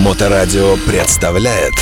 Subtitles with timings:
[0.00, 1.74] Моторадио представляет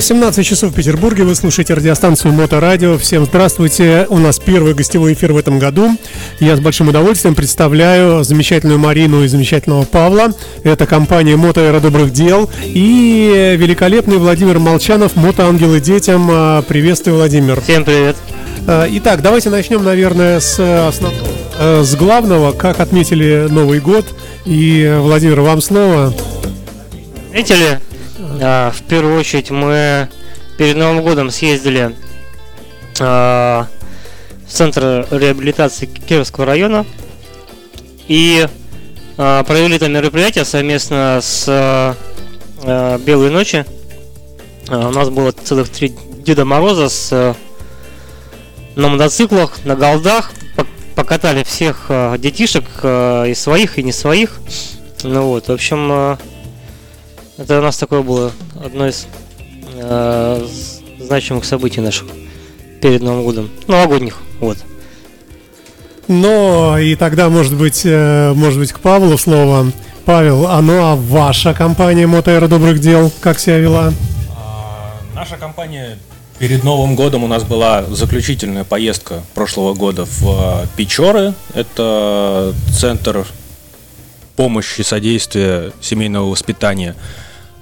[0.00, 1.24] 17 часов в Петербурге.
[1.24, 2.96] Вы слушаете радиостанцию Моторадио.
[2.96, 4.06] Всем здравствуйте.
[4.08, 5.90] У нас первый гостевой эфир в этом году.
[6.40, 10.32] Я с большим удовольствием представляю замечательную Марину и замечательного Павла.
[10.64, 12.50] Это компания Мотоэра Добрых Дел.
[12.64, 16.26] И великолепный Владимир Молчанов, Мотоангелы детям.
[16.30, 17.60] А, приветствую, Владимир.
[17.60, 18.16] Всем привет.
[18.64, 21.26] А, итак, давайте начнем, наверное, с основного,
[21.58, 22.52] э, с главного.
[22.52, 24.06] Как отметили Новый год.
[24.44, 26.14] И, Владимир, вам слово.
[27.28, 27.80] Отметили
[28.18, 30.08] в первую очередь мы
[30.56, 31.94] перед Новым годом съездили
[32.98, 33.68] в
[34.48, 36.86] центр реабилитации Кировского района
[38.08, 38.46] и
[39.16, 41.96] провели там мероприятие совместно с
[42.64, 43.64] Белой ночи.
[44.68, 45.94] У нас было целых три
[46.24, 47.36] Деда Мороза с
[48.76, 50.32] на мотоциклах, на голдах,
[50.94, 54.40] покатали всех а, детишек а, и своих, и не своих.
[55.02, 56.18] Ну вот, в общем, а,
[57.38, 58.30] это у нас такое было
[58.62, 59.06] одно из
[59.74, 60.46] э,
[61.00, 62.06] значимых событий наших
[62.80, 63.50] перед Новым годом.
[63.66, 64.58] Новогодних, вот.
[66.08, 69.72] Но и тогда, может быть, э, может быть, к Павлу слово.
[70.04, 73.92] Павел, а ну а ваша компания Мотоэра Добрых Дел как себя вела?
[74.36, 75.96] А, наша компания
[76.42, 81.34] Перед Новым годом у нас была заключительная поездка прошлого года в э, Печоры.
[81.54, 83.24] Это центр
[84.34, 86.96] помощи, содействия семейного воспитания.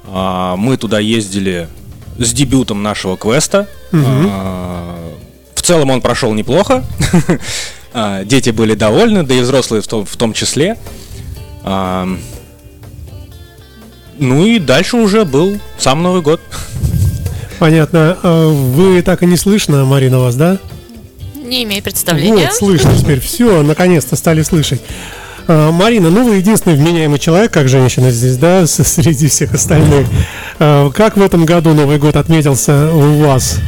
[0.07, 1.69] А, мы туда ездили
[2.17, 3.69] с дебютом нашего квеста.
[3.93, 4.01] Угу.
[5.57, 6.83] В целом он прошел неплохо.
[7.93, 10.79] А, дети были довольны, да и взрослые в том, в том числе.
[11.65, 12.07] Ну
[14.21, 16.41] и дальше уже был сам Новый год.
[17.61, 18.19] Понятно.
[18.23, 20.59] Вы так и не слышно, Марина, вас, да?
[21.37, 22.47] Не имею представления.
[22.47, 23.21] Вот, слышно теперь.
[23.21, 24.81] Все, наконец-то стали слышать.
[25.49, 30.07] А, Марина, ну вы единственный вменяемый человек, как женщина здесь, да, среди всех остальных.
[30.61, 33.59] А, как в этом году Новый год отметился у вас?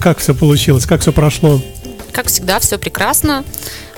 [0.00, 1.60] Как все получилось, как все прошло?
[2.10, 3.44] Как всегда, все прекрасно.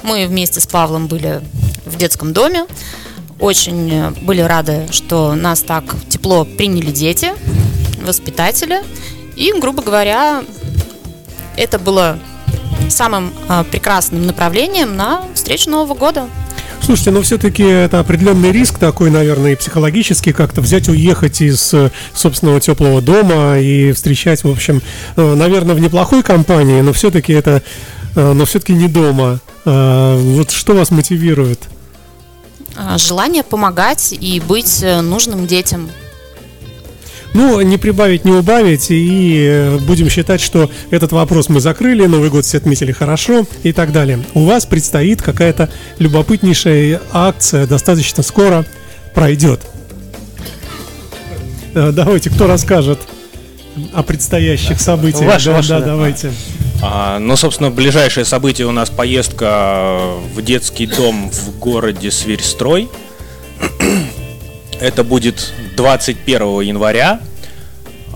[0.03, 1.43] Мы вместе с Павлом были
[1.85, 2.67] в детском доме.
[3.39, 7.33] Очень э, были рады, что нас так тепло приняли дети,
[8.05, 8.81] воспитатели.
[9.37, 10.43] И, грубо говоря,
[11.57, 12.19] это было
[12.89, 16.29] самым э, прекрасным направлением на встречу Нового года.
[16.87, 21.91] Слушайте, но все-таки это определенный риск такой, наверное, и психологический, как-то взять, уехать из э,
[22.15, 24.81] собственного теплого дома и встречать, в общем,
[25.17, 27.63] э, наверное, в неплохой компании, но все-таки это,
[28.15, 29.41] э, но все-таки не дома.
[29.65, 31.59] Вот что вас мотивирует?
[32.77, 35.91] А, желание помогать и быть нужным детям.
[37.37, 42.31] Ну, не прибавить, не убавить, и э, будем считать, что этот вопрос мы закрыли, Новый
[42.31, 44.21] год все отметили хорошо и так далее.
[44.33, 48.65] У вас предстоит какая-то любопытнейшая акция, достаточно скоро
[49.15, 49.61] пройдет.
[51.75, 53.01] Э, давайте, кто расскажет
[53.93, 55.31] о предстоящих событиях?
[55.31, 56.33] Ваше, да, ваше, да, да, давайте.
[56.81, 62.89] А, ну, собственно, ближайшее событие у нас поездка в детский дом в городе Сверьстрой.
[64.81, 67.21] Это будет 21 января.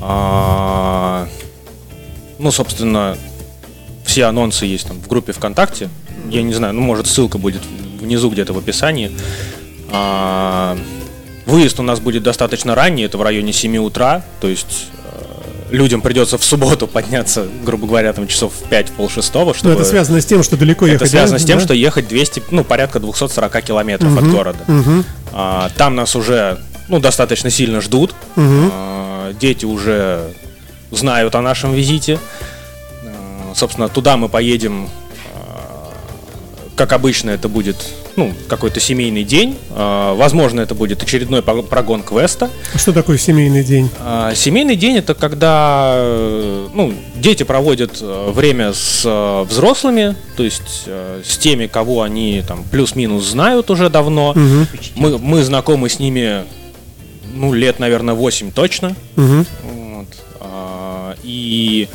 [0.00, 1.28] А,
[2.38, 3.16] ну, собственно,
[4.04, 5.88] все анонсы есть там в группе ВКонтакте.
[6.28, 7.62] Я не знаю, ну, может, ссылка будет
[8.00, 9.12] внизу где-то в описании.
[9.92, 10.76] А,
[11.46, 16.00] выезд у нас будет достаточно ранний, это в районе 7 утра, то есть э, людям
[16.00, 19.74] придется в субботу подняться, грубо говоря, там часов в 5 пол шестого, чтобы...
[19.74, 21.44] Но это связано с тем, что далеко это ехать, Это связано да?
[21.44, 24.64] с тем, что ехать 200, ну, порядка 240 километров угу, от города.
[24.68, 25.04] Угу.
[25.32, 26.58] А, там нас уже
[26.90, 28.14] ну, достаточно сильно ждут.
[28.36, 28.72] Угу.
[29.40, 30.32] Дети уже
[30.90, 32.18] знают о нашем визите.
[33.04, 34.88] А, собственно, туда мы поедем,
[35.34, 35.92] а,
[36.74, 37.76] как обычно, это будет
[38.16, 39.56] ну, какой-то семейный день.
[39.70, 42.50] Возможно, это будет очередной прогон квеста.
[42.74, 43.88] Что такое семейный день?
[44.34, 45.94] Семейный день это когда
[46.74, 50.88] ну, дети проводят время с взрослыми, то есть
[51.24, 54.30] с теми, кого они там плюс-минус знают уже давно.
[54.30, 54.66] Угу.
[54.96, 56.44] Мы, мы знакомы с ними
[57.40, 58.94] ну, лет, наверное, 8 точно.
[59.16, 59.46] Угу.
[59.62, 60.06] Вот.
[60.40, 61.88] А, и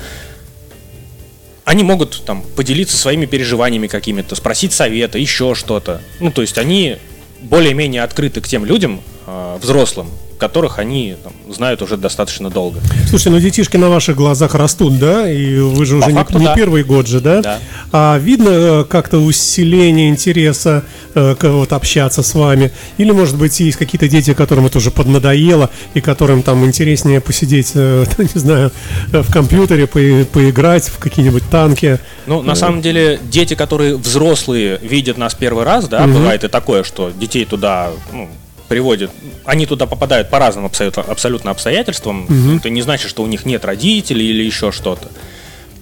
[1.65, 6.01] они могут там поделиться своими переживаниями какими-то, спросить совета, еще что-то.
[6.19, 6.97] Ну, то есть они
[7.41, 12.79] более-менее открыты к тем людям, э, взрослым, которых они там, знают уже достаточно долго.
[13.09, 15.29] Слушай, ну детишки на ваших глазах растут, да?
[15.29, 16.55] И вы же По уже не, факту, не да.
[16.55, 17.41] первый год же, да?
[17.41, 17.59] Да.
[17.91, 20.83] А видно э, как-то усиление интереса
[21.13, 22.71] э, вот общаться с вами?
[22.97, 27.71] Или, может быть, есть какие-то дети, которым это уже поднадоело, и которым там интереснее посидеть,
[27.75, 28.71] э, не знаю,
[29.11, 31.99] э, в компьютере, по- поиграть в какие-нибудь танки?
[32.27, 36.83] Ну, на самом деле, дети, которые взрослые видят нас первый раз, да, бывает и такое,
[36.83, 38.29] что детей туда ну,
[38.67, 39.11] приводят,
[39.45, 42.25] они туда попадают по разным абсолютно, абсолютно обстоятельствам.
[42.57, 45.07] Это не значит, что у них нет родителей или еще что-то.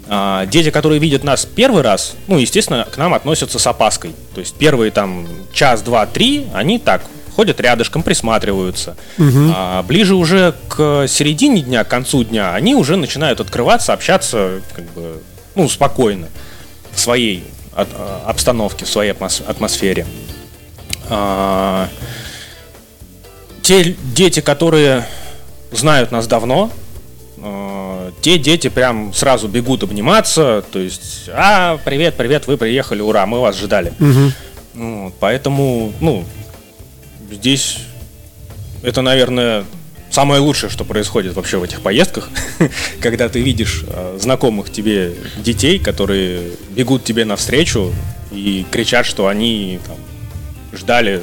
[0.07, 4.11] А, дети, которые видят нас первый раз, ну, естественно, к нам относятся с опаской.
[4.35, 7.03] То есть первые там час, два, три, они так
[7.35, 8.95] ходят рядышком, присматриваются.
[9.55, 14.85] А ближе уже к середине дня, к концу дня, они уже начинают открываться, общаться, как
[14.91, 15.21] бы,
[15.55, 16.27] ну, спокойно
[16.91, 20.05] в своей а, обстановке, в своей атмос- атмосфере.
[21.09, 21.89] А,
[23.63, 25.07] те дети, которые
[25.71, 26.69] знают нас давно,
[27.37, 33.25] э, те дети прям сразу бегут обниматься, то есть, а, привет, привет, вы приехали, ура,
[33.25, 33.93] мы вас ждали.
[34.75, 36.25] Ну, вот, поэтому, ну,
[37.31, 37.77] здесь
[38.81, 39.65] это, наверное,
[40.09, 42.29] самое лучшее, что происходит вообще в этих поездках,
[42.99, 47.93] когда ты видишь э, знакомых тебе детей, которые бегут тебе навстречу
[48.31, 49.97] и кричат, что они там,
[50.77, 51.21] ждали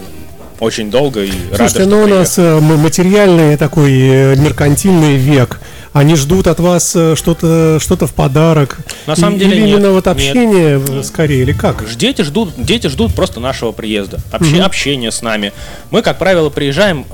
[0.60, 5.60] очень долго и рады, Слушайте, что ну у нас э, материальный такой э, меркантильный век.
[5.92, 8.78] Они ждут от вас э, что-то что в подарок.
[9.06, 10.14] На самом деле или нет, именно вот нет.
[10.16, 11.82] общение э, скорее, или как?
[11.88, 15.52] Ж- Дети ждут, дети ждут просто нашего приезда, обще- общения с нами.
[15.90, 17.04] Мы, как правило, приезжаем,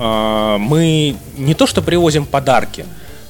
[0.60, 2.84] мы не то что привозим подарки,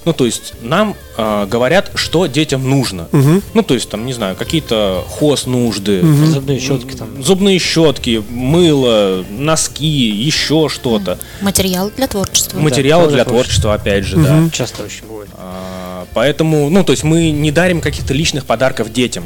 [0.06, 3.08] ну то есть нам э, говорят, что детям нужно.
[3.12, 7.22] Ну то есть там, не знаю, какие-то хоз нужды, Зубные щетки там.
[7.22, 11.18] зубные щетки, мыло, носки, еще что-то.
[11.42, 12.58] Материал для творчества.
[12.58, 14.48] Материалы тоже для творчества, опять же, да.
[14.52, 15.28] Часто очень бывает.
[15.34, 19.24] А, Поэтому, ну, то есть мы не дарим каких-то личных подарков детям.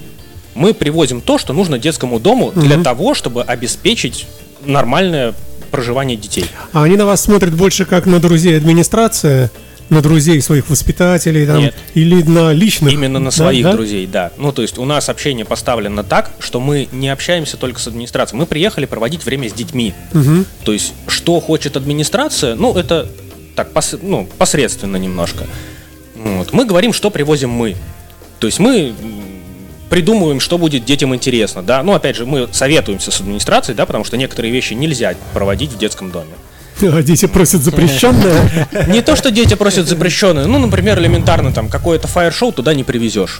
[0.54, 4.26] Мы привозим то, что нужно детскому дому для того, чтобы обеспечить
[4.64, 5.34] нормальное
[5.70, 6.46] проживание детей.
[6.72, 9.50] А они на вас смотрят больше как на друзей администрации,
[9.90, 11.74] на друзей своих воспитателей там, Нет.
[11.94, 12.92] или на личных?
[12.92, 13.72] Именно на Да, своих да?
[13.72, 14.32] друзей, да.
[14.38, 18.38] Ну, то есть у нас общение поставлено так, что мы не общаемся только с администрацией.
[18.38, 19.92] Мы приехали проводить время с детьми.
[20.64, 23.08] То есть, что хочет администрация, ну, это
[23.56, 25.44] так, пос- ну, посредственно немножко.
[26.14, 26.52] Вот.
[26.52, 27.76] Мы говорим, что привозим мы.
[28.38, 28.94] То есть мы
[29.90, 31.82] придумываем, что будет детям интересно, да.
[31.82, 35.78] Ну, опять же, мы советуемся с администрацией, да, потому что некоторые вещи нельзя проводить в
[35.78, 36.30] детском доме.
[36.82, 38.68] А дети просят запрещенное.
[38.88, 43.38] Не то, что дети просят запрещенное, ну, например, элементарно там какое-то фаер-шоу туда не привезешь.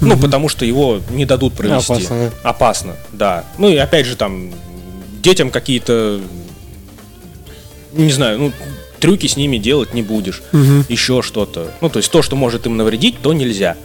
[0.00, 1.92] Ну, потому что его не дадут провести.
[1.92, 3.44] Опасно, Опасно, да.
[3.58, 4.50] Ну и опять же там
[5.22, 6.20] детям какие-то,
[7.92, 8.52] не знаю, ну,
[9.00, 10.42] трюки с ними делать не будешь.
[10.88, 11.70] Еще что-то.
[11.80, 13.76] Ну, то есть то, что может им навредить, то нельзя.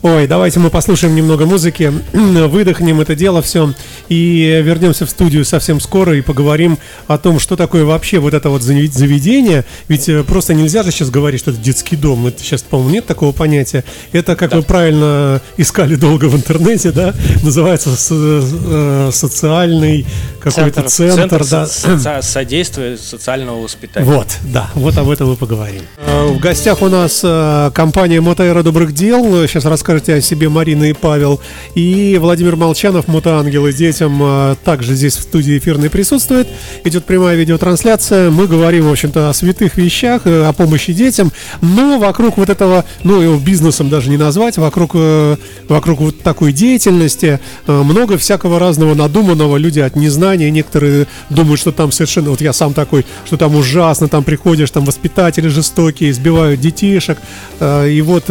[0.00, 3.74] Ой, давайте мы послушаем немного музыки, выдохнем это дело все
[4.08, 6.78] и вернемся в студию совсем скоро и поговорим
[7.08, 9.64] о том, что такое вообще вот это вот заведение.
[9.88, 12.28] Ведь э, просто нельзя же сейчас говорить, что это детский дом.
[12.28, 13.82] Это сейчас, по-моему, нет такого понятия.
[14.12, 17.12] Это, как вы правильно искали долго в интернете, да,
[17.42, 20.06] называется со- э, социальный
[20.40, 21.66] какой-то центр, да.
[21.66, 24.06] со- содействия социального воспитания.
[24.06, 25.82] Вот, да, вот об этом мы поговорим.
[25.96, 27.18] Э, В гостях у нас
[27.74, 29.24] компания Мотоэра Добрых Дел.
[29.48, 31.40] Сейчас расскажете о себе Марина и Павел.
[31.74, 36.46] И Владимир Молчанов, Мотоангелы детям, э, также здесь в студии эфирной присутствует.
[36.84, 38.30] Идет прямая видеотрансляция.
[38.30, 41.32] Мы говорим, в общем-то, о святых вещах, э, о помощи детям.
[41.62, 45.36] Но вокруг вот этого, ну, его бизнесом даже не назвать, вокруг, э,
[45.68, 49.56] вокруг вот такой деятельности э, много всякого разного надуманного.
[49.56, 54.08] Люди от незнания, некоторые думают, что там совершенно, вот я сам такой, что там ужасно,
[54.08, 57.16] там приходишь, там воспитатели жестокие, избивают детишек.
[57.60, 58.30] И вот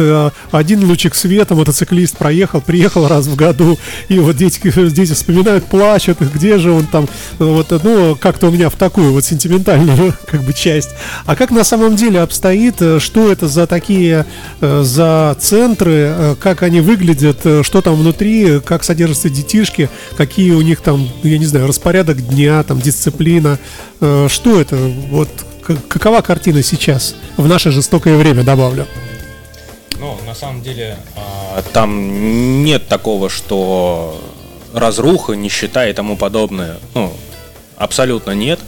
[0.52, 3.78] один лучик света, мотоциклист проехал, приехал раз в году,
[4.08, 8.70] и вот дети, дети вспоминают, плачут, где же он там, вот, ну, как-то у меня
[8.70, 10.90] в такую вот сентиментальную, как бы, часть.
[11.26, 14.26] А как на самом деле обстоит, э, что это за такие,
[14.60, 20.60] э, за центры, э, как они выглядят, что там внутри, как содержатся детишки, какие у
[20.62, 23.58] них там, я не знаю, распорядок дня, там, дисциплина,
[23.98, 24.76] что это,
[25.10, 25.28] вот,
[25.88, 28.86] какова картина сейчас, в наше жестокое время, добавлю.
[29.98, 34.20] Ну, на самом деле, а, там нет такого, что
[34.72, 36.76] разруха, нищета и тому подобное.
[36.94, 37.12] Ну,
[37.76, 38.60] абсолютно нет.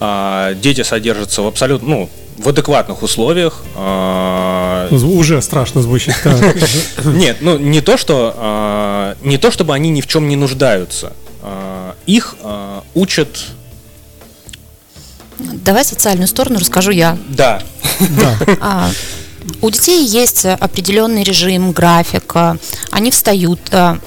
[0.00, 3.62] А, Дети содержатся в абсолютно, ну, в адекватных условиях.
[3.76, 6.14] А, Уже страшно звучит.
[7.04, 11.12] Нет, ну не то, что не то, чтобы они ни в чем не нуждаются.
[12.06, 12.36] Их
[12.94, 13.28] учат
[15.38, 17.16] Давай социальную сторону расскажу я.
[17.28, 17.62] Да.
[18.00, 18.90] Да.
[19.60, 22.34] У детей есть определенный режим, график.
[22.90, 23.60] Они встают.
[23.72, 23.98] а,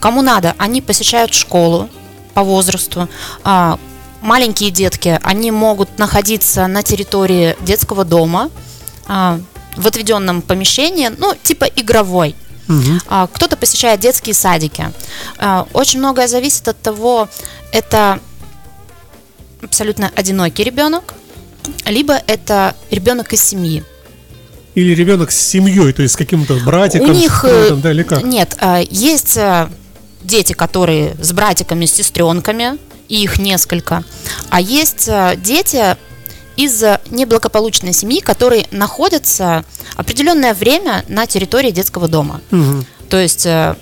[0.00, 1.88] Кому надо, они посещают школу
[2.34, 3.08] по возрасту.
[3.44, 3.78] А,
[4.22, 8.50] Маленькие детки, они могут находиться на территории детского дома
[9.06, 9.40] а,
[9.76, 12.34] в отведенном помещении, ну, типа игровой.
[13.08, 14.92] А, Кто-то посещает детские садики.
[15.72, 17.28] Очень многое зависит от того,
[17.72, 18.20] это
[19.62, 21.14] абсолютно одинокий ребенок,
[21.86, 23.82] либо это ребенок из семьи.
[24.74, 27.10] Или ребенок с семьей, то есть с каким-то братиком.
[27.10, 28.22] У них э, братом, да, или как?
[28.22, 29.68] нет, а, есть э,
[30.22, 34.04] дети, которые с братиками, с сестренками, и их несколько,
[34.50, 35.96] а есть э, дети
[36.56, 39.64] из э, неблагополучной семьи, которые находятся
[39.96, 42.40] определенное время на территории детского дома.
[42.50, 42.86] Мгм.
[43.08, 43.74] То есть э,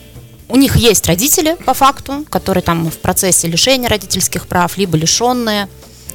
[0.48, 5.68] у них есть родители, по факту, которые там в процессе лишения родительских прав, либо лишенные,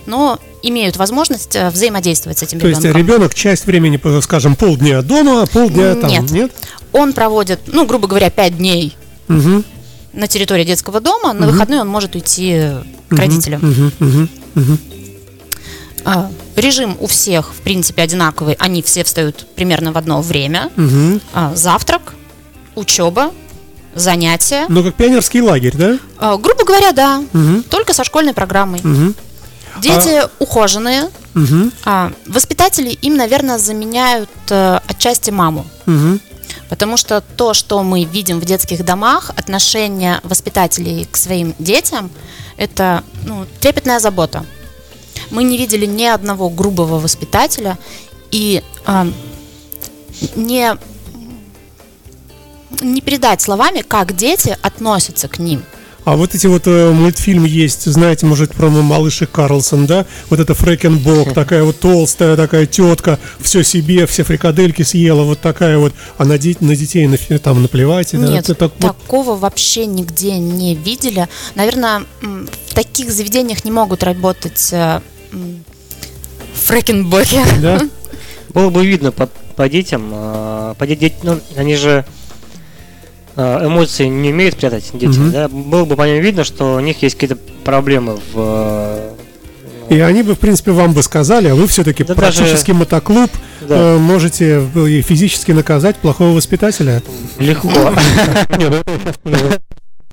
[0.05, 3.01] но имеют возможность э, взаимодействовать с этим То есть ребенком.
[3.01, 6.31] ребенок часть времени, э, скажем, полдня дома, а полдня там, Нет.
[6.31, 6.51] нет?
[6.91, 8.95] Он проводит, ну, грубо говоря, 5 дней
[9.27, 9.63] Мгм.
[10.13, 12.69] на территории детского дома, на выходные он может уйти
[13.09, 13.61] к родителям.
[13.99, 14.79] Мгм, мгм.
[16.05, 18.55] А, режим у всех, в принципе, одинаковый.
[18.59, 20.69] Они все встают примерно в одно время.
[21.33, 22.13] А, завтрак,
[22.75, 23.31] учеба,
[23.95, 24.65] занятия.
[24.69, 25.97] Ну, как пионерский лагерь, да?
[26.17, 27.23] А, грубо говоря, да.
[27.33, 27.63] Мгм.
[27.63, 28.81] Только со школьной программой.
[28.83, 29.15] Мгм.
[29.81, 31.09] Дети ухоженные.
[31.33, 31.71] Мгм.
[31.85, 35.65] А, воспитатели им, наверное, заменяют э, отчасти маму.
[35.85, 36.19] Мгм.
[36.69, 42.11] Потому что то, что мы видим в детских домах, отношение воспитателей к своим детям,
[42.57, 44.45] это ну, трепетная забота.
[45.31, 47.77] Мы не видели ни одного грубого воспитателя
[48.31, 49.07] и а,
[50.35, 50.77] не,
[52.81, 55.63] не передать словами, как дети относятся к ним.
[56.05, 60.05] А вот эти вот э, мультфильмы есть, знаете, может, про малыши Карлсон, да?
[60.29, 65.77] Вот это Фрэкенбок, такая вот толстая такая тетка, все себе, все фрикадельки съела, вот такая
[65.77, 68.09] вот, а на, де- на детей на, там наплевать.
[68.11, 68.17] да?
[68.17, 71.29] Нет, Это так вот- такого вообще нигде не видели.
[71.55, 74.99] Наверное, в таких заведениях не могут работать э,
[76.53, 77.39] фрэкенбоки.
[77.61, 77.81] да?
[78.53, 82.05] Было бы видно по, по детям, а, по де- де- ну, они же
[83.35, 85.31] эмоции не умеют прятать дети, Мгм.
[85.31, 85.47] да?
[85.47, 89.09] Было бы по ним видно, что у них есть какие-то проблемы в э,
[89.89, 93.75] И они бы, в принципе, вам бы сказали, а вы все-таки Да практически мотоклуб, Да.
[93.95, 97.01] э, можете э, физически наказать плохого воспитателя.
[97.39, 97.69] легко.
[98.45, 99.57] Э,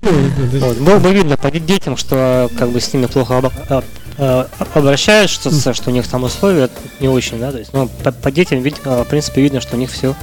[0.02, 3.82] Вот, Было бы видно по де- детям, что как бы с ними плохо а,
[4.16, 8.10] а, обращаются, что, что у них там условия не очень, да, то есть, ну, по,
[8.10, 10.14] по детям, вид- в принципе, видно, что у них все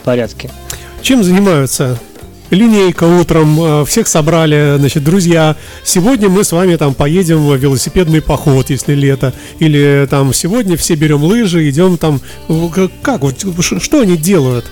[0.00, 0.50] в порядке.
[1.02, 1.96] Чем занимаются?
[2.50, 5.56] Линейка утром, э, всех собрали, значит, друзья.
[5.84, 9.32] Сегодня мы с вами там поедем в велосипедный поход, если лето.
[9.60, 12.20] Или там сегодня все берем лыжи, идем там.
[13.02, 13.22] Как?
[13.22, 13.36] Вот,
[13.80, 14.64] что они делают?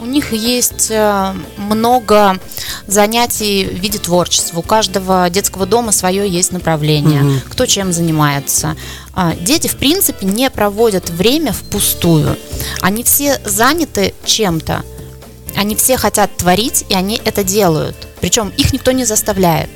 [0.00, 2.40] У них есть э, много
[2.88, 4.58] занятий в виде творчества.
[4.58, 7.22] У каждого детского дома свое есть направление.
[7.22, 7.40] Мгм.
[7.48, 8.76] Кто чем занимается.
[9.14, 12.36] А, Дети, в принципе, не проводят время впустую.
[12.80, 14.82] Они все заняты чем-то.
[15.62, 17.94] Они все хотят творить, и они это делают.
[18.20, 19.70] Причем их никто не заставляет.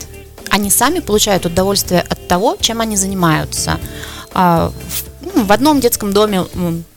[0.50, 3.78] Они сами получают удовольствие от того, чем они занимаются.
[4.34, 6.44] А, в, ну, в одном детском доме,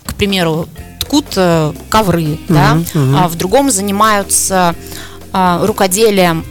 [0.06, 0.68] к примеру,
[1.02, 3.16] ткут э, ковры, да, мгм.
[3.16, 4.74] а в другом занимаются
[5.34, 6.44] а, рукоделием,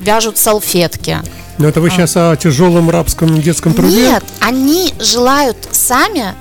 [0.00, 1.22] вяжут салфетки.
[1.56, 3.96] Ну, это вы сейчас о тяжелом рабском детском труде?
[3.96, 6.34] Нет, они желают сами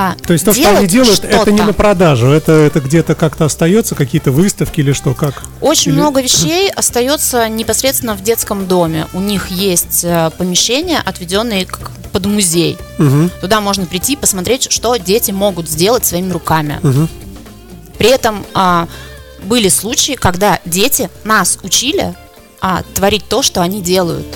[0.00, 1.64] а, То есть то, что они делают, это не что-то.
[1.64, 5.42] на продажу, это, это где-то как-то остается, какие-то выставки или что, как?
[5.60, 9.06] Очень Или- много вещей остается непосредственно в детском доме.
[9.12, 11.66] У них есть э, помещения, отведенные
[12.12, 12.78] под музей.
[12.98, 16.78] Мгм, Туда можно прийти и посмотреть, что дети могут сделать своими руками.
[16.82, 17.08] мгм.
[17.98, 18.86] При этом а,
[19.42, 22.14] были случаи, когда дети нас учили
[22.60, 24.26] а, творить то, что они делают.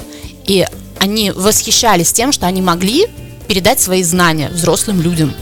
[0.44, 0.66] И
[0.98, 3.06] они восхищались тем, что они могли
[3.48, 5.32] передать свои знания взрослым людям.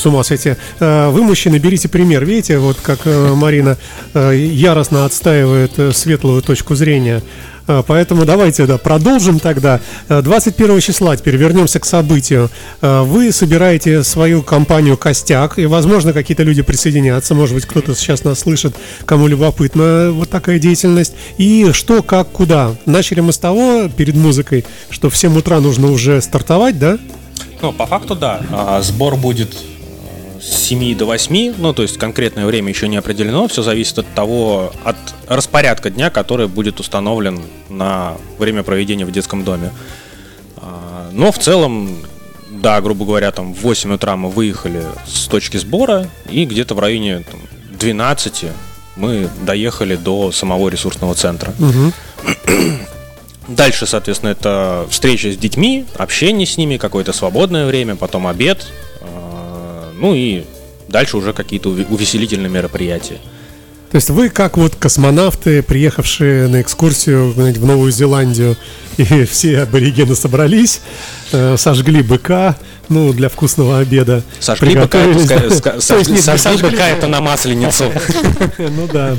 [0.00, 0.54] С ума сойти.
[0.78, 2.24] Э, Вы, мужчины, берите пример.
[2.24, 3.76] Видите, вот как э, Марина
[4.14, 7.22] э, яростно отстаивает светлую точку зрения.
[7.66, 9.78] Поэтому давайте да, продолжим тогда.
[10.08, 12.48] Э, 21 числа теперь вернемся к событию.
[12.80, 17.34] Вы собираете свою компанию «Костяк», и, возможно, какие-то люди присоединятся.
[17.34, 21.12] Может быть, кто-то сейчас нас слышит, кому любопытна вот такая деятельность.
[21.36, 22.74] И что, как, куда.
[22.86, 26.96] Начали мы с того, перед музыкой, что в 7 утра нужно уже стартовать, да?
[27.60, 28.40] Ну, по факту, да.
[28.50, 29.54] А, Сбор будет
[30.40, 34.14] с 7 до 8, ну, то есть конкретное время еще не определено, все зависит от
[34.14, 34.96] того, от
[35.28, 39.70] распорядка дня, который будет установлен на время проведения в детском доме.
[40.56, 41.98] А, Но в целом
[42.50, 46.78] да, грубо говоря, там в 8 утра мы выехали с точки сбора, и где-то в
[46.78, 47.40] районе там,
[47.78, 48.44] 12
[48.96, 51.54] мы доехали до самого ресурсного центра.
[53.48, 58.66] Дальше, соответственно, это встреча с детьми, общение с ними, какое-то свободное время, потом обед,
[60.00, 60.44] ну и
[60.88, 63.18] дальше уже какие-то увеселительные мероприятия.
[63.90, 68.56] То есть вы как вот космонавты, приехавшие на экскурсию в Новую Зеландию,
[68.96, 70.80] и все аборигены собрались,
[71.32, 72.56] э, сожгли быка,
[72.88, 74.22] ну, для вкусного обеда.
[74.38, 75.04] Сожгли быка,
[75.80, 77.92] сожгли- быка это на масленицу.
[78.58, 79.16] Ну да.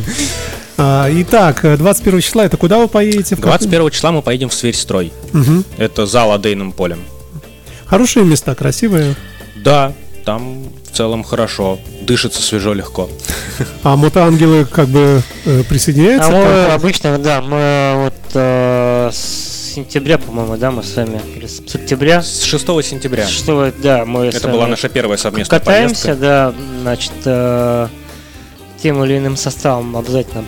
[0.78, 3.36] А, Итак, э, 21 числа, это куда вы поедете?
[3.36, 5.12] В какой- 21 числа мы поедем в Сверьстрой.
[5.78, 7.00] Это за Ладейным полем.
[7.86, 9.16] Хорошие места, красивые.
[9.58, 9.94] Да,
[10.24, 11.80] там в целом хорошо.
[12.02, 13.10] Дышится свежо, легко.
[13.84, 16.30] А мотоангелы как бы э, присоединяются?
[16.30, 21.22] А к мы обычно, да, мы вот э, с сентября, по-моему, да, мы с вами,
[21.36, 23.26] или с октября, С 6 сентября.
[23.28, 26.22] что, да, мы с Это вами была наша первая совместная катаемся, поездка.
[26.22, 27.88] да, значит, э,
[28.82, 30.44] тем или иным составом обязательно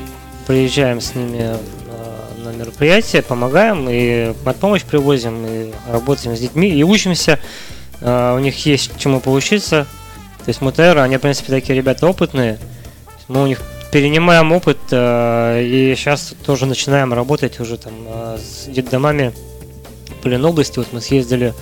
[0.45, 1.57] приезжаем с ними э,
[2.43, 7.39] на мероприятие, помогаем и под помощь привозим, и работаем с детьми, и учимся.
[8.03, 9.87] Э, у них есть чему поучиться.
[10.39, 12.59] То есть мотоэры, они, в принципе, такие ребята опытные.
[13.27, 18.65] Мы у них перенимаем опыт, э, и сейчас тоже начинаем работать уже там э, с
[18.69, 19.33] детдомами
[20.21, 20.79] в Ленобласти.
[20.79, 21.53] Вот мы съездили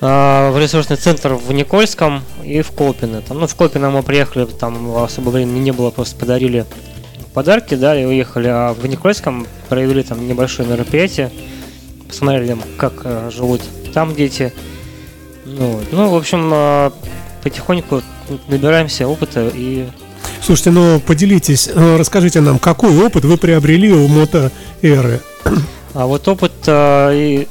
[0.00, 3.22] а, в ресурсный центр в Никольском и в Колпино.
[3.22, 6.66] Там, ну, в Колпино мы приехали, там особо времени не было, просто подарили
[7.32, 8.48] подарки, да, и уехали.
[8.48, 11.30] А в Никольском провели там небольшое мероприятие,
[12.06, 13.62] посмотрели, как э, живут
[13.94, 14.52] там дети.
[15.46, 15.84] Ну, вот.
[15.92, 16.90] ну, в общем, э,
[17.42, 18.02] потихоньку
[18.48, 19.86] набираемся опыта и
[20.42, 25.20] Слушайте, ну поделитесь, э, расскажите нам, какой опыт вы приобрели у мотоэры?
[25.94, 27.48] а вот опыт э, и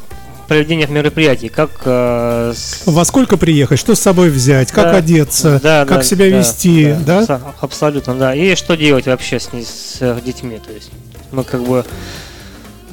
[0.48, 5.60] проведения мероприятий, как э, с- Во сколько приехать, что с собой взять, как Да, одеться,
[5.64, 7.22] да, как да, себя да, вести, да?
[7.24, 8.36] са- Абсолютно, да.
[8.36, 10.60] И что делать вообще с, не- с э, детьми?
[10.66, 10.92] То есть
[11.32, 11.84] мы как бы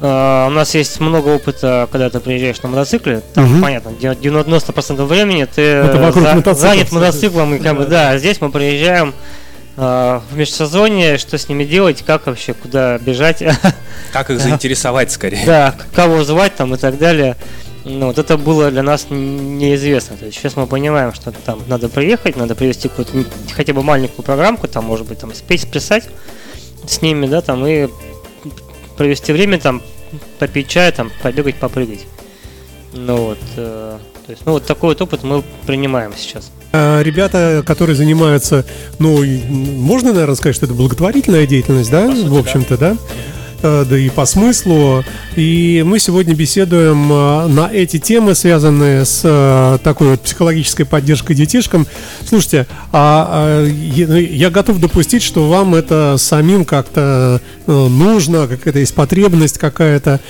[0.03, 3.23] э, у нас есть много опыта, когда ты приезжаешь на мотоцикле.
[3.35, 3.63] Там, Мгм.
[3.63, 7.55] понятно, де- 90% времени ты за- мотоциклов, занят мотоциклом.
[7.55, 9.15] И как бы, да, здесь мы приезжаем
[9.79, 13.43] э, в межсезонье, что с ними делать, как вообще, куда бежать,
[14.13, 15.47] Как их заинтересовать скорее?
[15.47, 17.37] да, кого звать там и так далее.
[17.85, 20.17] Ну, вот это было для нас неизвестно.
[20.19, 23.13] То есть сейчас мы понимаем, что там надо приехать, надо привести какую-то
[23.57, 26.05] хотя бы маленькую программку, там, может быть, там спеть, сплясать
[26.87, 27.89] с ними, да, там, и
[28.99, 29.81] провести время там,
[30.39, 32.07] попить чай, там, побегать, попрыгать.
[32.93, 36.51] Ну вот, э, то есть, ну вот такой вот опыт мы принимаем сейчас.
[36.73, 38.65] А Ребята, которые занимаются,
[38.99, 42.93] ну, можно, наверное, сказать, что это благотворительная деятельность, да, в общем-то, да?
[42.93, 42.97] Э,
[43.63, 45.05] Да и по смыслу.
[45.37, 51.35] И мы сегодня беседуем э, на эти темы, связанные с э, такой вот психологической поддержкой
[51.35, 51.87] детишкам.
[52.27, 58.49] Слушайте, а, а, я ну, я готов допустить, что вам это самим как-то э, нужно,
[58.49, 60.21] какая-то есть потребность какая-то.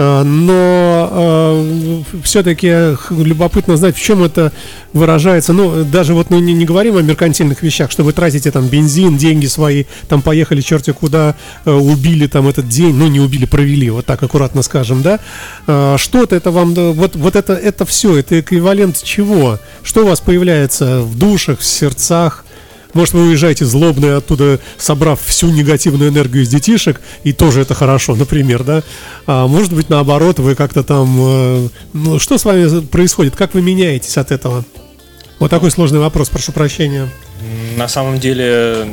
[0.00, 4.50] Э, Но все-таки любопытно знать, в чем это
[4.94, 5.52] выражается.
[5.52, 9.18] Ну, даже вот мы не, не говорим о меркантильных вещах, что вы тратите там бензин,
[9.18, 11.34] деньги свои, там поехали черти куда,
[11.66, 15.20] э, убили там этот день, ну не убили, провели, вот так аккуратно скажем, да.
[15.66, 19.58] Э, Что-то это вам, вот, вот это, это все, это эквивалент чего?
[19.82, 22.44] Что у вас появляется в душах, в сердцах?
[22.94, 28.14] Может, вы уезжаете злобные оттуда, собрав всю негативную энергию из детишек, и тоже это хорошо,
[28.16, 28.82] например, да?
[29.26, 31.16] А может быть, наоборот, вы как-то там...
[31.18, 33.36] э, ну, что с вами происходит?
[33.36, 34.64] Как вы меняетесь от этого?
[35.38, 37.08] Вот такой сложный вопрос, прошу прощения.
[37.76, 38.88] На самом деле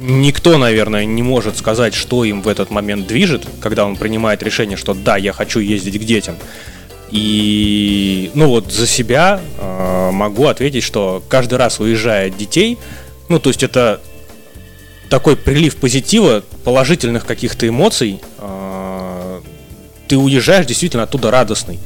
[0.00, 4.76] никто, наверное, не может сказать, что им в этот момент движет, когда он принимает решение,
[4.76, 6.36] что да, я хочу ездить к детям.
[7.10, 12.78] И, ну вот, за себя э, могу ответить, что каждый раз уезжая от детей,
[13.28, 14.00] ну, то есть это
[15.08, 19.40] такой прилив позитива, положительных каких-то эмоций, э,
[20.06, 21.80] ты уезжаешь действительно оттуда радостный.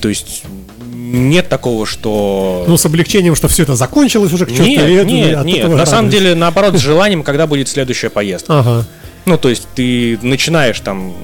[0.00, 0.44] То есть
[0.92, 2.64] нет такого, что...
[2.66, 4.64] Ну, с облегчением, что все это закончилось уже к черту.
[4.64, 5.68] Нет, нет, нет.
[5.68, 6.22] На самом радость.
[6.22, 8.60] деле, наоборот, с желанием, когда будет следующая поездка.
[8.60, 8.86] Ага.
[9.26, 11.14] Ну, то есть ты начинаешь там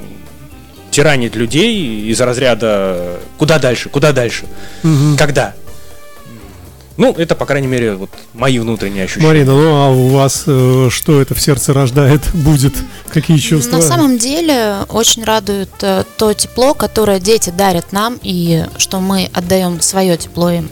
[0.91, 4.45] тиранить людей из разряда куда дальше, куда дальше,
[4.83, 5.17] Мгм.
[5.17, 5.55] когда.
[6.97, 9.27] Ну, это, по крайней мере, вот мои внутренние ощущения.
[9.27, 12.21] Марина, ну а у вас э, что это в сердце рождает?
[12.35, 12.75] Будет?
[13.09, 13.77] Какие чувства?
[13.77, 19.31] На самом деле очень радует э, то тепло, которое дети дарят нам, и что мы
[19.33, 20.69] отдаем свое тепло им.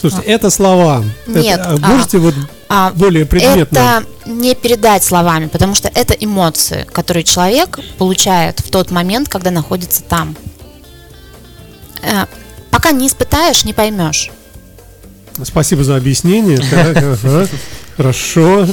[0.00, 1.04] Слушайте, это слова.
[1.28, 2.34] Нет, Это, а а, можете вот
[2.74, 3.76] А более предметно?
[3.76, 9.50] это не передать словами, потому что это эмоции, которые человек получает в тот момент, когда
[9.50, 10.34] находится там.
[12.02, 12.24] Э,
[12.70, 14.30] Пока не испытаешь, не поймешь.
[15.44, 16.60] Спасибо за объяснение.
[16.70, 17.46] Так, ага.
[17.98, 18.66] Хорошо.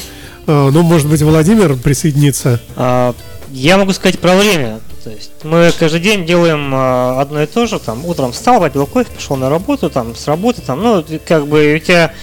[0.48, 2.62] А, Ну, может быть, Владимир присоединится.
[2.78, 3.14] А,
[3.52, 4.80] Я могу сказать про время.
[5.04, 7.78] То есть мы каждый день делаем а, одно и то же.
[7.80, 11.76] Там утром встал, попил кофе, пошел на работу, там с работы, там, ну, как бы
[11.76, 12.14] у тебя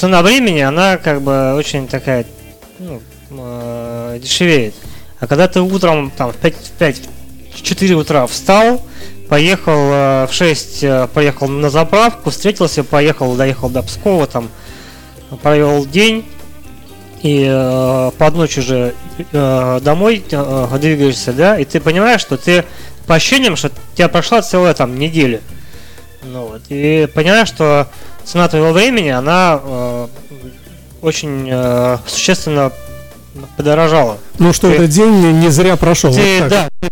[0.00, 2.24] цена времени, она как бы очень такая
[2.78, 4.74] ну, а, дешевеет.
[5.18, 7.02] А когда ты утром там в 5, в 5
[7.54, 8.80] в 4 утра встал,
[9.28, 14.48] поехал а, в 6, а, поехал на заправку, встретился, поехал, доехал до Пскова, там
[15.42, 16.24] провел день,
[17.22, 22.64] и э, под ночь уже э, домой э, двигаешься, да, и ты понимаешь, что ты
[23.06, 25.42] по ощущениям, что у тебя прошла целая там неделя.
[26.22, 27.88] Ну вот, и понимаешь, что
[28.30, 30.06] цена твоего времени, она э,
[31.02, 32.70] очень э, существенно
[33.56, 34.18] подорожала.
[34.38, 36.12] Ну, что Ты- этот день не- зря прошел.
[36.14, 36.70] Ты, вот так.
[36.80, 36.88] да,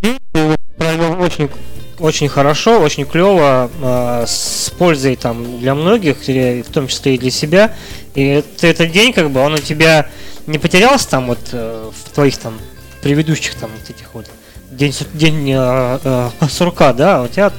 [0.00, 1.50] ты провел провел очень,
[1.98, 7.18] очень хорошо, очень клево, э, с пользой там для многих, и в том числе и
[7.18, 7.74] для себя.
[8.14, 10.06] И ты этот день, как бы, он у тебя
[10.46, 12.58] не потерялся там вот э, в твоих там
[13.02, 14.26] предыдущих там вот этих вот
[14.70, 17.52] день, день э, э, сурка, да, а у тебя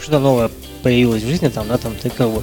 [0.00, 0.50] что-то новое
[0.82, 2.42] появилось в жизни там, да, там ты как бы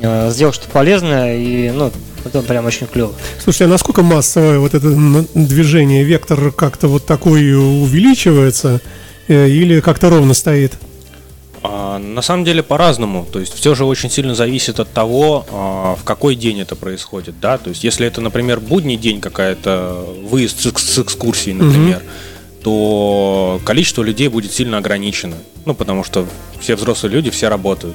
[0.00, 1.92] э, сделал что-то полезное, и, ну,
[2.24, 3.12] это прям очень клево.
[3.42, 4.90] Слушайте, а насколько массовое вот это
[5.34, 8.80] движение, вектор как-то вот такой увеличивается
[9.28, 10.72] э, или как-то ровно стоит?
[11.66, 13.26] А, на самом деле по-разному.
[13.32, 17.40] То есть все же очень сильно зависит от того, а, в какой день это происходит,
[17.40, 17.56] да.
[17.56, 22.02] То есть если это, например, будний день какая-то выезд с, экс- с экскурсией, например,
[22.64, 25.36] то количество людей будет сильно ограничено.
[25.66, 26.26] Ну, потому что
[26.58, 27.94] все взрослые люди, все работают.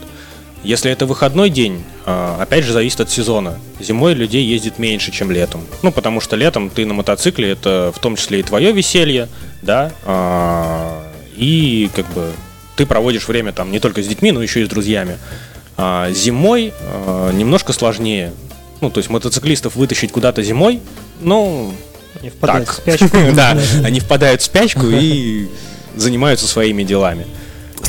[0.63, 3.59] Если это выходной день, а, опять же, зависит от сезона.
[3.79, 5.61] Зимой людей ездит меньше, чем летом.
[5.81, 9.27] Ну, потому что летом ты на мотоцикле, это в том числе и твое веселье,
[9.63, 11.03] да, а,
[11.35, 12.31] и как бы
[12.75, 15.17] ты проводишь время там не только с детьми, но еще и с друзьями.
[15.77, 16.73] А зимой
[17.33, 18.33] немножко сложнее.
[18.81, 20.81] Ну, то есть мотоциклистов вытащить куда-то зимой,
[21.21, 21.73] ну,
[22.21, 22.75] Не впадать так.
[22.75, 23.17] в спячку.
[23.35, 25.47] Да, они впадают в спячку и
[25.95, 27.25] занимаются своими делами.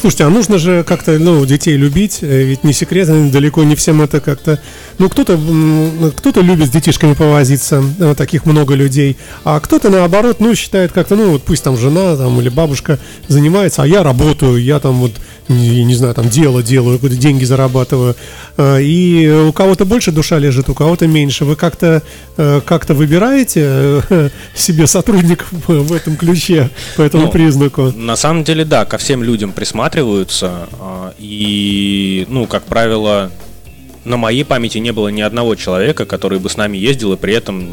[0.01, 4.01] Слушайте, а нужно же как-то, ну, детей любить, э, ведь не секрет, далеко не всем
[4.01, 4.59] это как-то...
[4.99, 10.41] Ну, кто-то м, кто-то любит с детишками повозиться, э, таких много людей, а кто-то, наоборот,
[10.41, 14.63] ну, считает как-то, ну, вот пусть там жена там, или бабушка занимается, а я работаю,
[14.63, 15.13] я там вот,
[15.51, 18.17] не, не знаю, там дело делаю, какие-то деньги зарабатываю.
[18.57, 21.45] Э, И у кого-то больше душа лежит, у кого-то меньше.
[21.45, 22.03] Вы как-то
[22.37, 27.93] э, как-то выбираете э, себе сотрудников в этом ключе, по этому Ну, признаку?
[27.95, 30.69] На самом деле, да, ко всем людям присматриваются.
[31.19, 33.31] И, ну, как правило,
[34.05, 37.35] на моей памяти не было ни одного человека, который бы с нами ездил и при
[37.35, 37.69] этом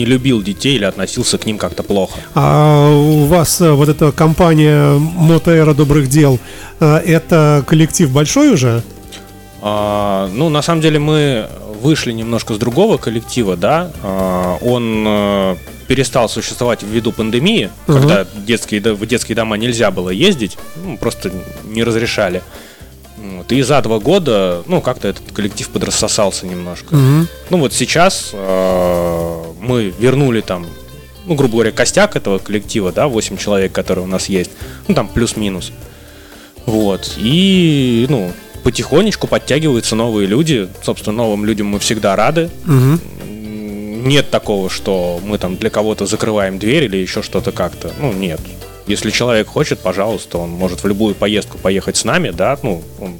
[0.00, 2.18] не любил детей или относился к ним как-то плохо.
[2.34, 6.38] А у вас э, вот эта компания Мотоэра добрых дел,
[6.80, 8.82] э, это коллектив большой уже?
[9.62, 11.48] А, ну, на самом деле мы
[11.82, 13.90] вышли немножко с другого коллектива, да.
[14.02, 17.98] А, он э, перестал существовать ввиду пандемии, Мгм.
[17.98, 21.30] когда детские, в детские дома нельзя было ездить, ну, просто
[21.64, 22.42] не разрешали.
[23.22, 26.94] Вот, И за два года, ну, как-то этот коллектив подрассосался немножко.
[26.96, 27.28] Мгм.
[27.50, 30.66] Ну, вот сейчас э, мы вернули там,
[31.26, 34.50] ну, грубо говоря, костяк этого коллектива, да, 8 человек, которые у нас есть,
[34.88, 35.72] ну, там плюс-минус.
[36.66, 40.68] Вот, и, ну, потихонечку подтягиваются новые люди.
[40.82, 42.50] Собственно, новым людям мы всегда рады.
[42.66, 43.00] М,
[44.08, 47.92] Нет такого, что мы там для кого-то закрываем дверь или еще что-то как-то.
[48.00, 48.40] Ну, нет.
[48.90, 53.18] Если человек хочет, пожалуйста, он может в любую поездку поехать с нами, да, ну, он-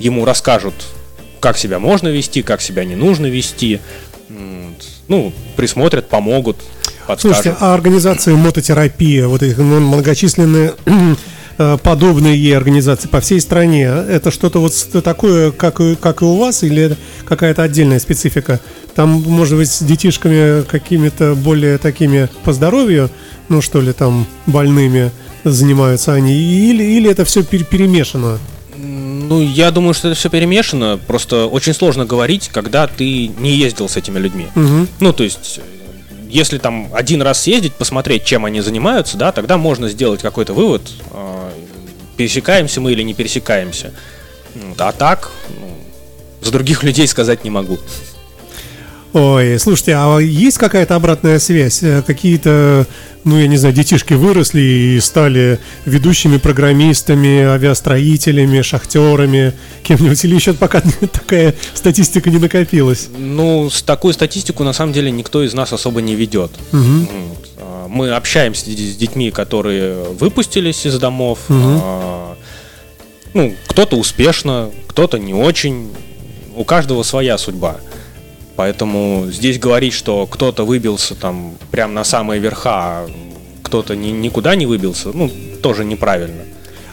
[0.00, 0.74] ему расскажут,
[1.38, 3.78] как себя можно вести, как себя не нужно вести.
[5.06, 6.56] Ну, присмотрят, помогут,
[7.06, 7.36] подскажут.
[7.44, 10.74] Слушайте, а организации мототерапия, вот их многочисленные
[11.58, 14.72] э, подобные организации по всей стране, это что-то вот
[15.04, 18.58] такое, как, и- как и у вас, или какая-то отдельная специфика?
[18.96, 23.08] Там, может быть, с детишками какими-то более такими по здоровью,
[23.48, 25.10] ну что ли, там, больными
[25.44, 28.38] занимаются они, или, или это все перемешано?
[28.76, 31.00] Ну, я думаю, что это все перемешано.
[31.06, 34.46] Просто очень сложно говорить, когда ты не ездил с этими людьми.
[34.54, 34.88] Мгм.
[35.00, 35.62] Ну, то есть, э,
[36.28, 40.82] если там один раз съездить, посмотреть, чем они занимаются, да, тогда можно сделать какой-то вывод,
[41.10, 41.50] э,
[42.16, 43.92] пересекаемся мы или не пересекаемся.
[44.78, 45.76] А так, ну,
[46.40, 47.78] за других людей сказать не могу.
[49.18, 51.82] Ой, слушайте, а есть какая-то обратная связь?
[51.82, 52.86] Э, Какие-то,
[53.24, 60.52] ну, я не знаю, детишки выросли и стали ведущими программистами, авиастроителями, шахтерами, кем-нибудь, или еще
[60.52, 63.08] пока такая статистика не накопилась?
[63.16, 66.50] Ну, с такую статистику на самом деле никто из нас особо не ведет.
[66.72, 67.48] Вот.
[67.56, 71.38] А, Мы общаемся с детьми, которые выпустились из домов.
[71.48, 72.36] А,
[73.32, 75.90] Ну, кто-то успешно, кто-то не очень.
[76.54, 77.76] У каждого своя судьба.
[78.56, 83.10] Поэтому здесь говорить, что кто-то выбился там прям на самые верха, а
[83.62, 85.30] кто-то ни, никуда не выбился, ну,
[85.62, 86.42] тоже неправильно.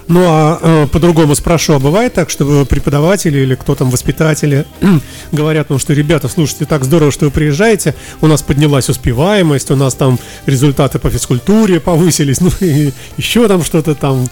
[0.08, 4.66] Ну а э, по-другому спрошу, а бывает так, что преподаватели или кто там воспитатели
[5.32, 9.76] говорят, ну что, ребята, слушайте, так здорово, что вы приезжаете, у нас поднялась успеваемость, у
[9.76, 14.28] нас там результаты по физкультуре повысились, ну и еще там что-то там.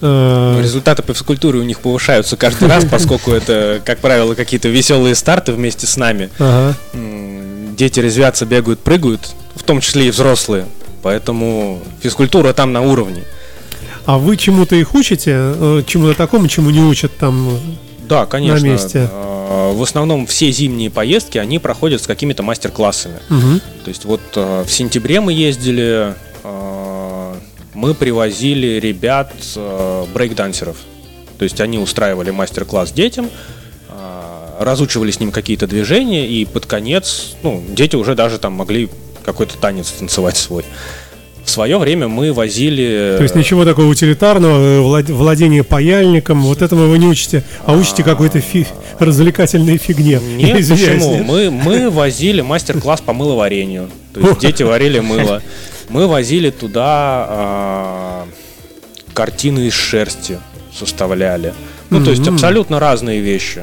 [0.00, 5.14] Э, Результаты по физкультуре у них повышаются каждый раз, поскольку это, как правило, какие-то веселые
[5.14, 6.30] старты вместе с нами.
[6.38, 6.74] Ага.
[7.76, 10.66] Дети резвятся, бегают, прыгают, в том числе и взрослые.
[11.02, 13.24] Поэтому физкультура там на уровне.
[14.06, 15.32] А вы чему-то их учите?
[15.34, 17.58] Э, чему-то такому, чему не учат там
[18.08, 18.66] Да, конечно.
[18.66, 19.08] на месте?
[19.12, 23.16] А, В основном все зимние поездки, они проходят с какими-то мастер-классами.
[23.28, 23.60] Мгм.
[23.84, 26.83] То есть вот э, в сентябре мы ездили, э,
[27.74, 30.76] мы привозили ребят э, брейкдансеров.
[31.38, 33.28] То есть они устраивали мастер-класс детям,
[33.88, 33.92] э,
[34.60, 38.88] разучивали с ним какие-то движения, и под конец, ну, дети уже даже там могли
[39.24, 40.64] какой-то танец танцевать свой.
[41.44, 43.16] В свое время мы возили...
[43.18, 47.74] То есть ничего такого утилитарного, э, влад- владение паяльником, вот этому вы не учите, а
[47.74, 48.66] учите какой-то фи-
[48.98, 50.20] развлекательной фигне.
[50.36, 51.14] Нет, Извиняюсь, почему?
[51.16, 51.26] нет?
[51.26, 53.90] Мы, мы возили мастер-класс по мыловарению.
[54.14, 55.42] То есть дети варили мыло.
[55.88, 58.26] Мы возили туда а,
[59.12, 60.38] картины из шерсти,
[60.76, 61.54] составляли.
[61.90, 63.62] Ну, то есть абсолютно разные вещи.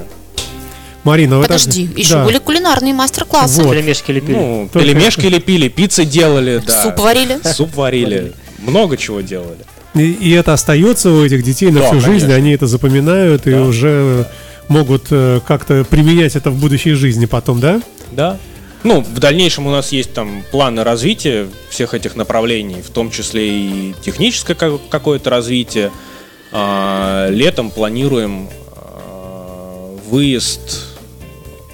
[1.03, 2.25] Марина, вы так- Подожди, еще Да.
[2.25, 3.63] были кулинарные мастер-классы.
[3.63, 3.73] Вот.
[3.75, 4.36] Пельмешки лепили.
[4.36, 6.84] Ну, Только- пельмешки лепили, пиццы делали, да.
[6.84, 7.39] Суп варили.
[7.53, 8.34] Суп варили.
[8.60, 9.57] Много чего делали.
[9.95, 12.36] И, и это остается у этих детей на Да, всю жизнь, конечно.
[12.36, 13.62] они это запоминают и Да.
[13.63, 14.27] уже
[14.67, 17.81] могут э, как-то применять это в будущей жизни потом, да?
[18.12, 18.38] Да.
[18.83, 23.47] Ну, в дальнейшем у нас есть там планы развития всех этих направлений, в том числе
[23.47, 25.91] и техническое ка- какое-то развитие.
[26.51, 30.87] А, летом планируем а, выезд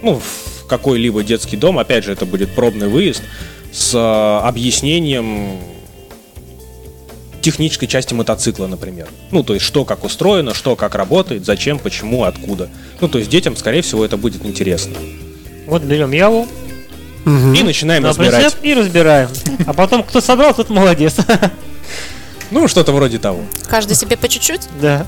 [0.02, 1.80] ну, в какой-либо детский дом.
[1.80, 3.24] Опять же, это будет пробный выезд
[3.72, 5.60] с а, объяснением
[7.42, 9.08] технической части мотоцикла, например.
[9.32, 12.70] Ну, то есть, что как устроено, что как работает, зачем, почему, откуда.
[13.00, 14.98] Ну, то есть, детям, скорее всего, это будет интересно.
[15.66, 16.48] Вот берем яву,
[17.26, 17.54] Мгм.
[17.54, 18.58] И начинаем на разбирать.
[18.62, 19.30] и разбираем.
[19.66, 21.16] А потом, кто собрал, тот молодец.
[22.50, 23.42] Ну, что-то вроде того.
[23.68, 24.70] Каждый себе по чуть-чуть.
[24.82, 25.06] Да.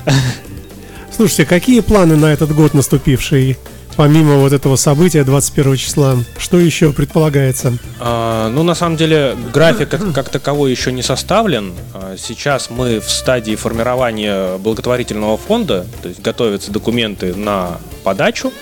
[1.14, 3.56] Слушайте, какие планы на этот год наступивший,
[3.96, 6.16] помимо вот этого события 21 числа?
[6.38, 7.72] Что еще предполагается?
[7.98, 11.72] А, ну, на самом деле, график как, как таковой еще не составлен.
[11.94, 18.52] А, Сейчас мы в стадии формирования благотворительного фонда, то есть готовятся документы на подачу.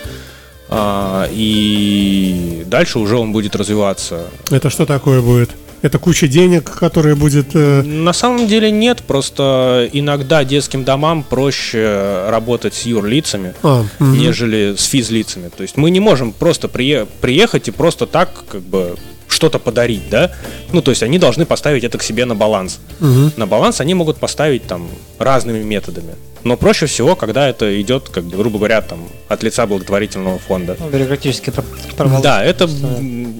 [0.71, 4.25] А, и дальше уже он будет развиваться.
[4.51, 5.51] Это что такое будет?
[5.81, 7.55] Это куча денег, которая будет...
[7.55, 14.13] э, На самом деле нет, просто иногда детским домам проще работать с юрлицами, а, мгм.
[14.19, 15.51] нежели с физлицами.
[15.57, 18.97] То есть мы не можем просто прие- приехать и просто так как бы
[19.29, 20.33] что-то подарить, да?
[20.73, 22.81] Ну, то есть они должны поставить это к себе на баланс.
[23.01, 23.33] Мгм.
[23.37, 24.88] На баланс они могут поставить там
[25.19, 26.14] разными методами.
[26.45, 30.77] Но проще всего, когда это идет, как бы, грубо говоря, там, от лица благотворительного фонда.
[30.79, 31.64] Ну, Бюрократически про-
[31.97, 32.23] провал.
[32.23, 32.69] Да, это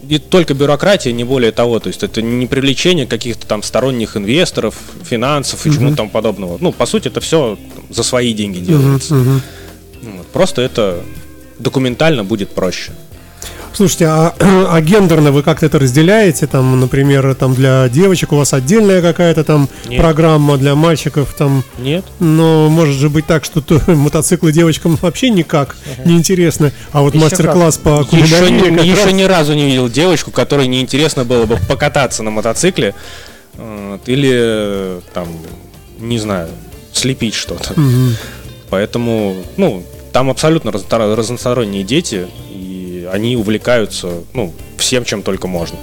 [0.09, 1.79] и только бюрократия, не более того.
[1.79, 4.75] То есть это не привлечение каких-то там сторонних инвесторов,
[5.05, 6.59] финансов и чему-то тому подобного.
[6.61, 7.57] Ну, по сути, это все
[7.89, 9.15] за свои деньги делается.
[9.15, 9.43] Мгм.
[10.03, 10.27] Вот.
[10.29, 11.01] Просто это
[11.59, 12.93] документально будет проще.
[13.79, 16.49] Слушайте, а, а гендерно вы как-то это разделяете?
[16.49, 20.01] Там, например, там для девочек у вас отдельная какая-то там Нет.
[20.01, 21.63] программа, для мальчиков там...
[21.79, 22.05] Нет?
[22.19, 27.15] Но может же быть так, что то, мотоциклы девочкам вообще никак не интересны, а вот
[27.15, 31.25] Еще мастер-класс по Еще, кулинарии как еще раз- ни разу не видел девочку, которой неинтересно
[31.25, 32.97] было бы покататься на мотоцикле
[34.07, 35.29] или там,
[36.01, 36.49] не знаю,
[36.93, 37.79] слепить что-то.
[37.79, 38.17] Мгм.
[38.71, 42.27] Поэтому, ну, там абсолютно разно- разносторонние дети,
[43.13, 45.79] они увлекаются, ну, всем, чем только можно.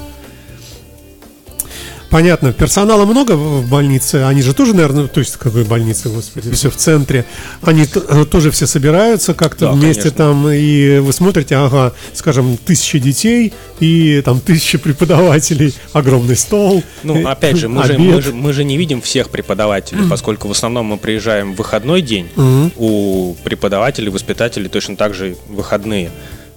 [2.11, 2.53] Понятно.
[2.53, 4.23] Персонала много в в больнице?
[4.25, 7.25] Они же тоже, наверное, то есть какой больнице, господи, все в центре.
[7.61, 10.17] Они э, тоже все собираются как-то Да, вместе конечно.
[10.17, 16.83] там, и вы смотрите, ага, скажем, тысячи детей и там тысячи преподавателей, огромный стол.
[17.03, 20.47] Ну, э, опять же, мы же, мы, же, мы же не видим всех преподавателей, поскольку
[20.47, 22.71] в основном мы приезжаем в выходной день, Мгм.
[22.77, 26.11] у преподавателей, воспитателей точно так же выходные.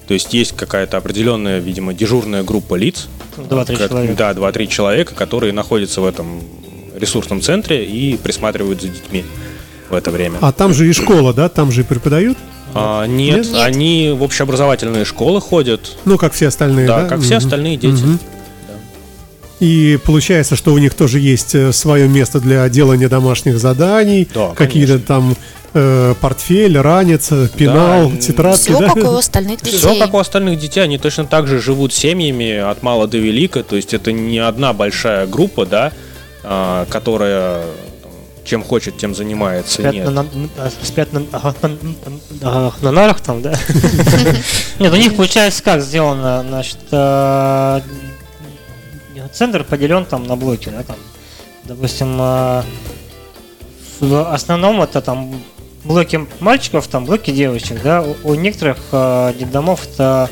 [0.09, 3.07] То есть есть какая-то определенная, видимо, дежурная группа лиц.
[3.37, 4.15] Два-три Ко- человека.
[4.17, 6.41] Да, 2-3 человека, которые находятся в этом
[6.95, 9.23] ресурсном центре и присматривают за детьми
[9.87, 10.39] в это время.
[10.41, 11.47] А там же и школа, да?
[11.47, 12.39] Там же и преподают?
[12.73, 13.55] А, нет, Нет.
[13.61, 17.03] они в общеобразовательные школы ходят, Ну, как все остальные, да?
[17.03, 17.45] да, как все Мгм.
[17.45, 18.01] остальные дети.
[18.01, 18.19] Мгм.
[19.59, 24.97] И получается, что у них тоже есть свое место для делания домашних заданий, Да, какие-то
[24.97, 25.35] там
[25.73, 28.87] э, портфель, ранец, э, пенал, Да, тетрадки, Все да?
[28.89, 29.77] как у остальных детей.
[29.77, 33.63] Все как у остальных детей, они точно так же живут семьями от мала до велика,
[33.63, 35.91] то есть это не одна большая группа, да,
[36.43, 37.63] а, которая
[38.45, 39.73] чем хочет, тем занимается.
[39.81, 40.05] Спят Нет.
[40.09, 41.53] на, на- спят на, на-
[42.41, 43.53] ага, на нарах там, да?
[44.79, 47.81] Нет, у них получается как сделано, значит, э,
[49.33, 50.95] центр поделен там на блоки, да, там,
[51.65, 52.63] допустим, в
[54.33, 55.43] основном это там
[55.83, 60.29] блоки мальчиков, там блоки девочек, да, у, у некоторых э, детдомов это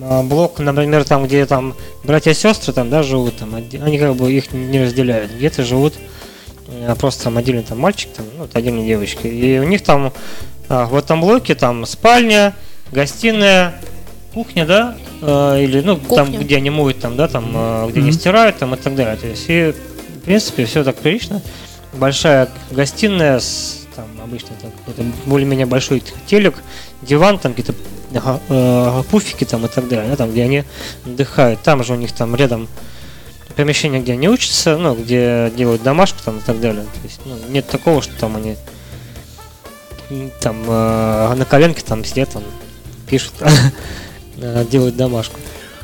[0.00, 4.14] э, блок, например, там, где там братья и сестры там, да, живут, там, они как
[4.14, 5.94] бы их не разделяют, где-то живут
[6.68, 10.12] э, просто там отдельно там мальчик, там, ну, отдельно девочка, и у них там
[10.68, 12.54] а, в этом блоке там спальня,
[12.90, 13.80] гостиная,
[14.34, 16.38] кухня, да, э, или ну там, Кухня.
[16.40, 18.18] где они моют, там, да, там, э, где они Мгм.
[18.18, 19.16] стирают, там и так далее.
[19.16, 21.40] То есть, и, в принципе, все так прилично.
[21.94, 23.85] Большая гостиная с там
[24.26, 26.56] обычно какой-то более-менее большой телек,
[27.02, 27.74] диван, там какие-то
[28.48, 30.64] э, пуфики там и так далее, да, там, где они
[31.04, 31.62] отдыхают.
[31.62, 32.68] Там же у них там рядом
[33.56, 36.82] помещение, где они учатся, ну, где делают домашку там и так далее.
[36.82, 38.56] То есть, ну, нет такого, что там они
[40.40, 42.44] там э, на коленке там сидят, там
[43.08, 43.32] пишут,
[44.36, 45.40] э, делают домашку.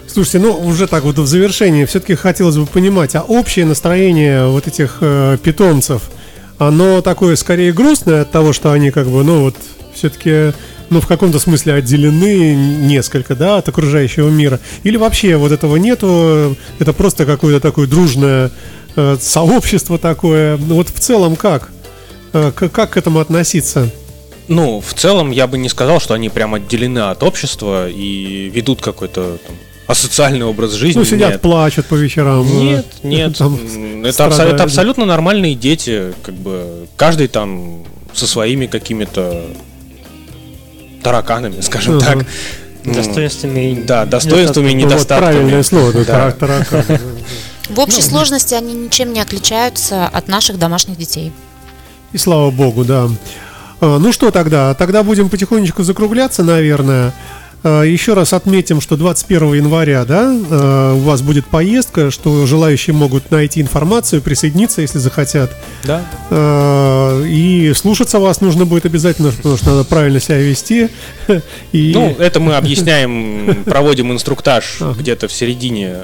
[0.07, 4.67] Слушайте, ну уже так вот в завершении все-таки хотелось бы понимать, а общее настроение вот
[4.67, 6.11] этих э, питомцев,
[6.59, 9.57] оно такое скорее грустное от того, что они как бы, ну вот,
[9.95, 10.53] все-таки,
[10.91, 16.57] ну в каком-то смысле отделены несколько, да, от окружающего мира, или вообще вот этого нету,
[16.79, 18.51] это просто какое-то такое дружное
[18.97, 21.71] э, сообщество такое, ну вот в целом как?
[22.33, 23.91] Э, к- как к этому относиться?
[24.49, 28.83] Ну, в целом, я бы не сказал, что они прям отделены от общества и ведут
[28.83, 30.99] какой-то там, асоциальный образ жизни.
[31.01, 31.41] Ну сидят, Нет.
[31.41, 32.47] плачут по вечерам.
[32.47, 33.37] э, Нет, нет.
[33.37, 33.59] там
[34.05, 36.13] это, абсо- это абсолютно нормальные дети.
[36.23, 39.45] Как бы каждый там со своими какими-то
[41.03, 42.07] тараканами, скажем Ага.
[42.07, 42.27] так.
[42.85, 45.33] Ну, Достоинствами и Да, достоинствами и Ну, вот недостатками.
[45.33, 46.05] правильное слово, да, Да.
[46.33, 46.99] тара- таракан.
[47.71, 51.33] В общей сложности они ничем не отличаются от наших домашних детей.
[52.13, 53.09] И слава богу, да.
[53.81, 54.75] А, Ну что тогда?
[54.75, 57.13] Тогда будем потихонечку закругляться, наверное.
[57.65, 62.95] А, Еще раз отметим, что 21 января, да, а, у вас будет поездка, что желающие
[62.95, 65.51] могут найти информацию, присоединиться, если захотят.
[65.85, 66.05] Да.
[66.31, 70.89] А, И слушаться вас нужно будет обязательно, потому что надо правильно себя вести.
[71.73, 75.97] И Ну, это мы объясняем, проводим инструктаж где-то в середине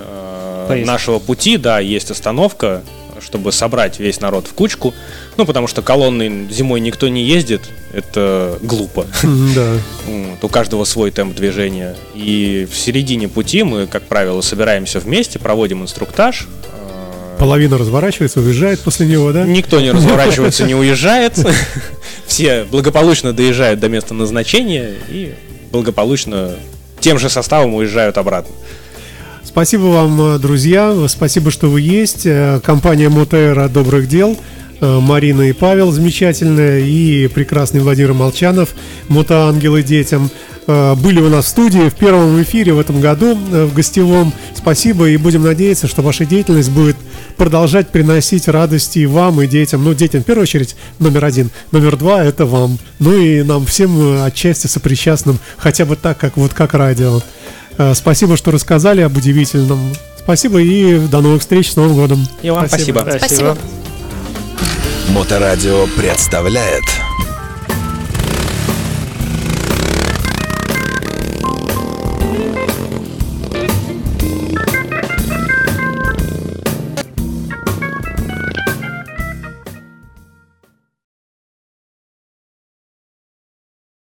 [0.68, 2.83] э, нашего пути, да, есть остановка,
[3.20, 4.94] чтобы собрать весь народ в кучку.
[5.37, 9.07] Ну, потому что колонны зимой никто не ездит, это глупо.
[9.54, 9.74] Да.
[10.07, 11.96] Вот, у каждого свой темп движения.
[12.14, 16.46] И в середине пути мы, как правило, собираемся вместе, проводим инструктаж.
[16.72, 19.44] Э, Половина разворачивается, уезжает после него, да?
[19.44, 21.38] Никто не разворачивается, не уезжает.
[22.26, 25.35] Все благополучно доезжают до места назначения и
[25.70, 26.57] благополучно
[27.00, 28.54] тем же составом уезжают обратно.
[29.59, 30.94] Спасибо вам, э, друзья.
[31.09, 32.27] Спасибо, что вы есть.
[32.27, 34.37] Э, Компания Мотера добрых дел.
[34.81, 36.88] Э, Марина и Павел замечательные.
[36.88, 38.68] И прекрасный Владимир Молчанов.
[39.09, 40.31] Мотоангелы детям.
[40.68, 44.35] Были у нас в студии в первом эфире в этом году, в гостевом.
[44.55, 45.09] Спасибо.
[45.09, 46.97] И будем надеяться, что ваша деятельность будет
[47.38, 49.83] продолжать приносить радости и вам, и детям.
[49.83, 51.51] Ну, детям в первую очередь номер один.
[51.73, 52.79] Номер два– это вам.
[52.99, 57.23] Ну и нам всем отчасти сопричастным, хотя бы так, как вот как радио.
[57.78, 59.92] Э, Спасибо, что рассказали об удивительном.
[60.18, 62.26] Спасибо и до новых встреч с Новым годом.
[62.42, 63.06] И вам спасибо.
[63.16, 63.56] Спасибо.
[65.10, 66.84] Моторадио представляет